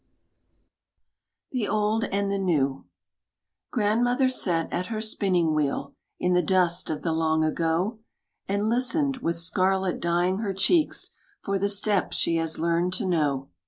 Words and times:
The 1.51 1.67
Old 1.67 2.05
and 2.05 2.31
the 2.31 2.39
New 2.39 2.85
Grandmother 3.69 4.29
sat 4.29 4.73
at 4.73 4.87
her 4.87 4.99
spinning 4.99 5.53
wheel 5.53 5.93
In 6.19 6.33
the 6.33 6.41
dust 6.41 6.89
of 6.89 7.03
the 7.03 7.11
long 7.11 7.43
ago, 7.43 7.99
And 8.47 8.67
listened, 8.67 9.17
with 9.17 9.37
scarlet 9.37 9.99
dyeing 9.99 10.39
her 10.39 10.55
cheeks, 10.55 11.11
For 11.41 11.59
the 11.59 11.69
step 11.69 12.13
she 12.13 12.37
had 12.37 12.57
learned 12.57 12.93
to 12.93 13.05
know. 13.05 13.49